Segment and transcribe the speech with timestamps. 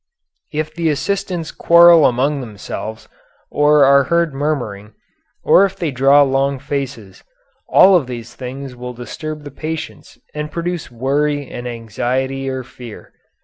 [0.51, 3.07] If the assistants quarrel among themselves,
[3.51, 4.95] or are heard murmuring,
[5.43, 7.23] or if they draw long faces,
[7.69, 13.13] all of these things will disturb the patients and produce worry and anxiety or fear.